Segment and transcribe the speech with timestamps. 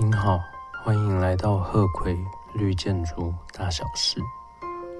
[0.00, 0.40] 您好，
[0.84, 2.16] 欢迎来到鹤葵
[2.54, 4.22] 绿建筑大小事。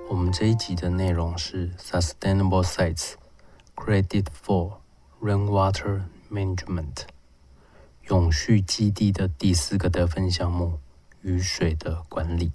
[0.08, 3.12] 我们这一集的内容是 Sustainable Sites
[3.76, 4.78] Credit for
[5.22, 7.02] Rainwater Management，
[8.08, 10.80] 永续基地的第四个得分项目——
[11.22, 12.50] 雨水的管理。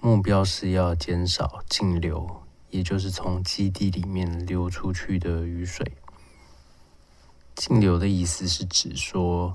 [0.00, 2.40] 目标是要减少径流，
[2.70, 5.92] 也就是从基地里面流出去的雨水。
[7.54, 9.54] 径流的意思是指说，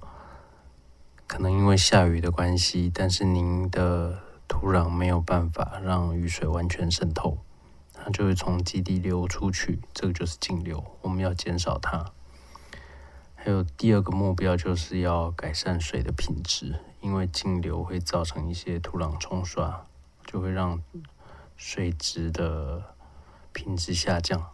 [1.27, 7.39] 可能因为下雨的关系，但是您的土壤没有办法让雨水完全渗透，
[7.93, 12.05] 它就会从基地流出去，这个就是径流，我们要减少它。
[13.34, 19.85] 还有第二个目标就是要改善水的品质，因为径流会造成一些土壤冲刷，
[20.26, 20.81] 就会让
[21.57, 22.95] 水质的
[23.51, 24.49] 品质下降。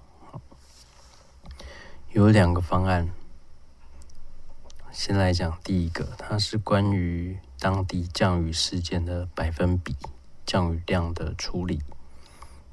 [2.12, 3.10] 有两个方案。
[4.94, 9.96] 先来讲第一个，它是关于当地降雨事件的百分比、
[10.46, 11.82] 降雨量的处理。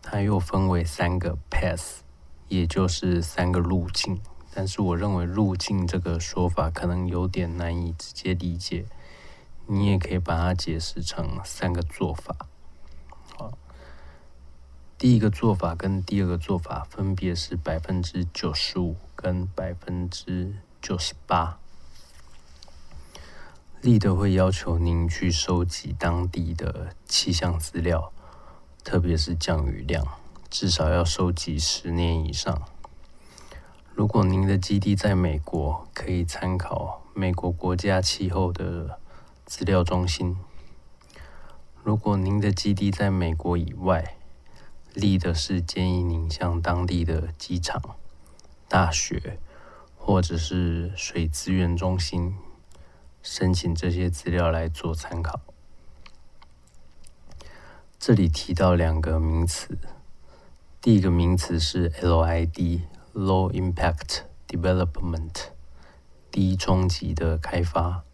[0.02, 1.98] 它又分为三个 path，
[2.48, 4.20] 也就是三个路径。
[4.52, 8.86] 但是我认为路径这个说法可能有点难以直接理解，
[9.66, 12.48] 你也可以把它解释成三个做法。
[13.36, 13.56] 好，
[14.98, 21.61] 第一个做法跟第二个做法分别是百分之九十五跟百分之九十八。
[23.80, 28.12] 立德会要求您去收集当地的气象资料，
[28.82, 30.04] 特别是降雨量，
[30.50, 32.60] 至少要收集十年以上。
[33.94, 38.98] 如果您的基地在美国，可以参考美国国家气候的
[39.46, 40.34] 资料中心；
[41.84, 44.16] 如果您的基地在美国以外，
[44.92, 47.80] 立德是建议您向当地的机场、
[48.66, 49.38] 大学
[49.96, 52.34] 或者是水资源中心。
[53.23, 55.40] 申请这些资料来做参考。
[57.98, 59.77] 这里提到两个名词，
[60.80, 65.48] 第一个名词是 LID（Low Impact Development，
[66.30, 68.05] 低冲击的开发）。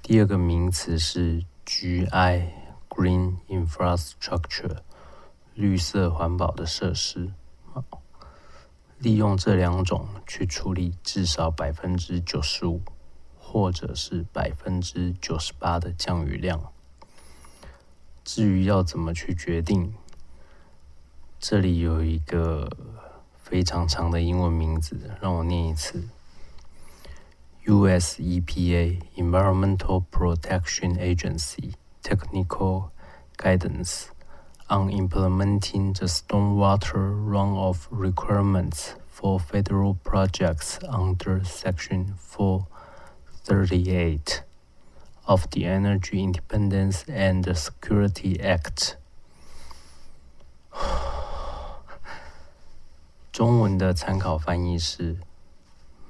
[0.00, 4.78] 第二个名词是 GI（Green Infrastructure，
[5.54, 7.32] 绿色环保的设施）。
[8.98, 12.80] 利用这两种去处理至少百分之九十五。
[13.48, 16.72] 或者是百分之九十八的降雨量。
[18.24, 19.94] 至于要怎么去决定，
[21.38, 22.68] 这里有一个
[23.38, 26.08] 非常长的英文名字，让我念一次
[27.66, 28.20] ：U.S.
[28.20, 32.90] EPA Environmental Protection Agency Technical
[33.38, 34.06] Guidance
[34.68, 42.66] on Implementing the Stormwater Runoff Requirements for Federal Projects under Section Four.
[43.46, 44.42] Thirty-eight
[45.24, 48.96] of the Energy Independence and Security Act。
[53.30, 55.18] 中文的参考翻译是：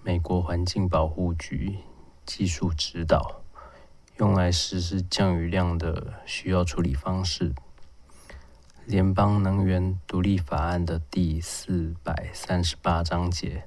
[0.03, 1.81] 美国环境保护局
[2.25, 3.43] 技术指导，
[4.17, 7.55] 用来实施降雨量的需要处理方式。
[8.87, 13.65] 联邦能源独立法案的第四百三十八章节。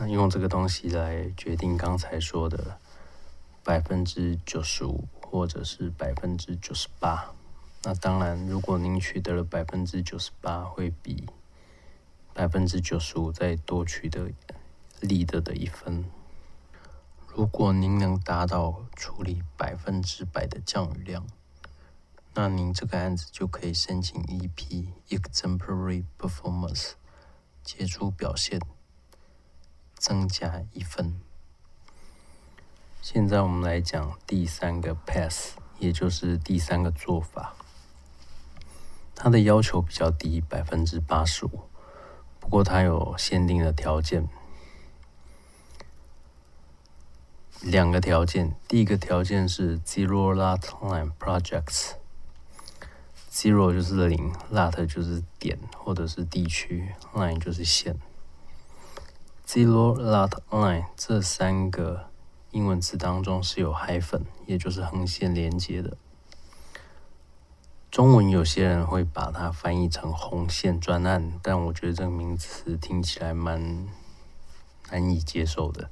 [0.00, 2.78] 那用这个东西来决定刚才说的
[3.64, 7.32] 百分之九十五，或者是百分之九十八。
[7.82, 11.26] 那当然，如果您取得了百分之九十八，会比
[12.32, 14.30] 百分之九十五再多取得
[15.00, 16.04] 利得的一分。
[17.26, 21.26] 如果您能达到处理百分之百的降雨量，
[22.34, 26.92] 那您这个案子就可以申请 EP（Exemplary Performance）
[27.64, 28.60] 杰出表现。
[29.98, 31.20] 增加一分。
[33.02, 37.54] 现在我们来讲第三个 pass，也就是第三个做法。
[39.14, 41.62] 它的要求比较低，百分之八十五。
[42.38, 44.28] 不过它有限定的条件，
[47.60, 48.54] 两个条件。
[48.68, 51.94] 第一个条件是 zero lot line projects。
[53.30, 57.98] zero 就是零，lot 就是点或者是地区，line 就是线。
[59.48, 62.10] Zero lot line 这三个
[62.50, 65.96] 英文字当中是有 hyphen，也就是横线连接的。
[67.90, 73.88] 中文有些人会把它翻译成红线专案，但我觉得这个名词听起来蛮
[74.90, 75.88] 难以接受的。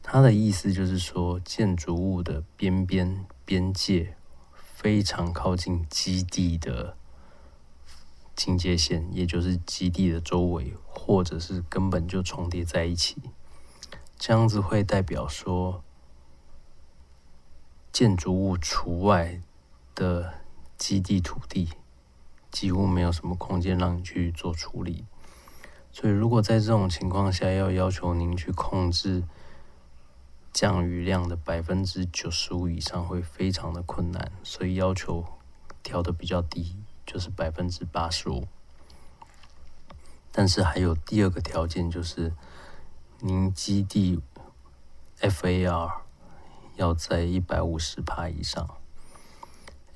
[0.00, 4.14] 它的意思就是说，建筑物的边边边界
[4.54, 6.96] 非常靠近基地的
[8.38, 13.16] 境界线，也就是基地的周围，或者是根本就重叠在一起。
[14.16, 15.82] 这样子会代表说，
[17.92, 19.40] 建筑物除外
[19.92, 20.34] 的
[20.76, 21.70] 基地土地
[22.52, 25.04] 几乎没有什么空间让你去做处理。
[25.90, 29.24] 所以，如果在这种情况下要要求您去控制
[30.52, 34.30] 降雨量的百分之九十五以上，会非常的困难。
[34.44, 35.24] 所以要求
[35.82, 36.76] 调的比较低。
[37.08, 38.46] 就是百分之八十五，
[40.30, 42.34] 但是还有第二个条件，就是
[43.20, 44.20] 您基地
[45.18, 45.90] FAR
[46.76, 48.76] 要在一百五十帕以上。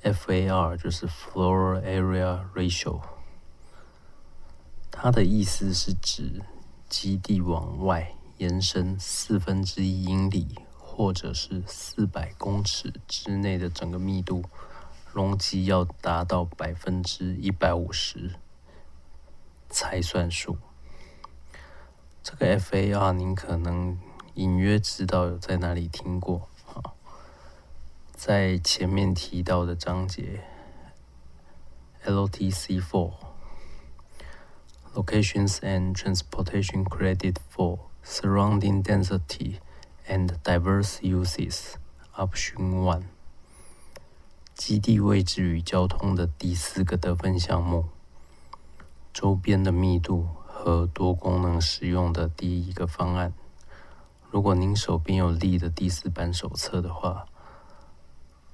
[0.01, 2.99] FAR 就是 Floor Area Ratio，
[4.89, 6.41] 它的意思是指
[6.89, 14.43] 基地往外延伸四分之一英里，或者是四百公尺之内的整个密度。
[15.13, 18.33] 容积要达到百分之一百五十
[19.69, 20.57] 才算数。
[22.23, 23.99] 这个 FAR 您可能
[24.33, 26.97] 隐约知道有在哪里听过啊？
[28.11, 30.43] 在前面提到的章节
[32.05, 33.13] ，LTC Four
[34.95, 39.59] Locations and Transportation Credit for Surrounding Density
[40.07, 41.75] and Diverse Uses
[42.15, 43.12] Option One。
[44.65, 47.89] 基地位置与交通的第四个得分项目，
[49.11, 53.33] 周边的密度和多功能使用的第一个方案。
[54.31, 57.25] 如果您手边有立的第四版手册的话，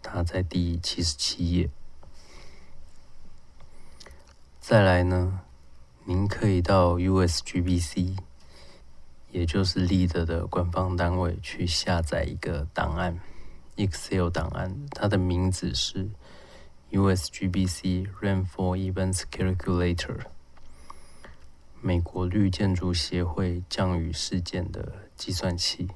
[0.02, 1.70] 它在第七十七页。
[4.60, 5.42] 再来呢，
[6.06, 8.18] 您可以到 USGBC，
[9.30, 13.20] 也就是立德的官方单位去下载一个档案。
[13.80, 16.10] Excel 档案，它的名字是
[16.92, 20.26] USGBC Rainfall Events Calculator，
[21.80, 25.88] 美国绿建筑协会降雨事件的计算器。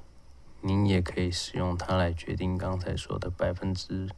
[0.61, 4.09] 您也可以使用它来决定刚才说的百分之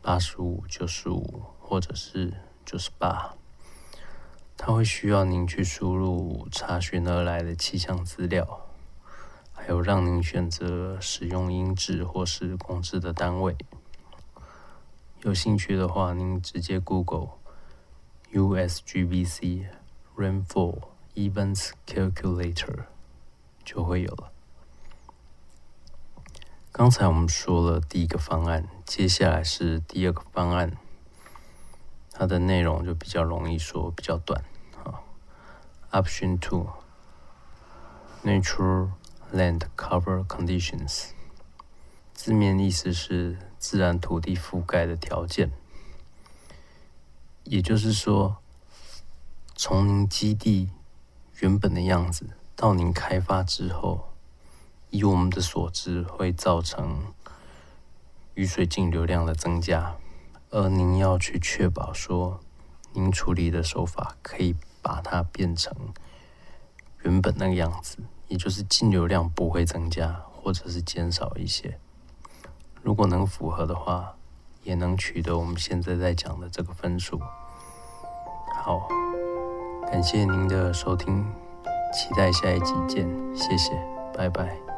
[0.00, 2.32] 八十五、九十五，或者是
[2.64, 3.34] 九十八。
[4.56, 8.71] 它会需要您去输入查询而来的气象资料。
[9.64, 13.56] 还有让您选择使用音质或是公制的单位。
[15.20, 17.28] 有兴趣的话，您直接 Google
[18.32, 19.66] USGBC
[20.16, 20.80] Rainfall
[21.14, 22.86] Events Calculator
[23.64, 24.32] 就会有了。
[26.72, 30.76] 刚才我们说了第一个方案，接下来是第二个方案，
[32.10, 34.44] 它的内容就比较容易说，比较短
[34.82, 34.98] 啊。
[35.92, 36.68] Option Two
[38.24, 38.88] Nature
[39.32, 41.06] Land cover conditions，
[42.12, 45.50] 字面意思是自然土地覆盖的条件，
[47.44, 48.36] 也就是说，
[49.54, 50.68] 从您基地
[51.40, 54.12] 原本的样子到您开发之后，
[54.90, 57.14] 以我们的所知会造成
[58.34, 59.96] 雨水径流量的增加，
[60.50, 62.38] 而您要去确保说，
[62.92, 65.74] 您处理的手法可以把它变成
[67.02, 67.96] 原本那个样子。
[68.32, 71.78] 也就是净流量不会增加，或者是减少一些。
[72.82, 74.14] 如果能符合的话，
[74.64, 77.20] 也能取得我们现在在讲的这个分数。
[78.54, 78.88] 好，
[79.90, 81.22] 感谢您的收听，
[81.92, 83.70] 期待下一集见，谢谢，
[84.16, 84.71] 拜拜。